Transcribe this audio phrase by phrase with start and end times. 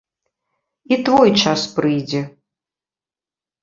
[0.95, 2.21] І твой час прыйдзе.